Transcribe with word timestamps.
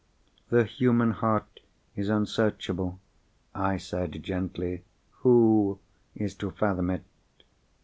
"The 0.49 0.63
human 0.63 1.11
heart 1.11 1.59
is 1.95 2.09
unsearchable," 2.09 2.99
I 3.53 3.77
said 3.77 4.23
gently. 4.23 4.83
"Who 5.19 5.77
is 6.15 6.33
to 6.37 6.49
fathom 6.49 6.89
it?" 6.89 7.03